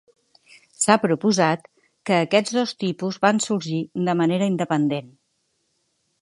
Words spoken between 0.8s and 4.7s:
S'ha proposat que aquests dos tipus van sorgir de manera